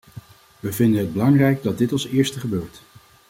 [0.59, 2.81] We vinden het belangrijk dat dit als eerste gebeurt.